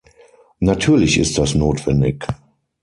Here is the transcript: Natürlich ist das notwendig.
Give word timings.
Natürlich 0.59 1.19
ist 1.19 1.37
das 1.37 1.53
notwendig. 1.53 2.25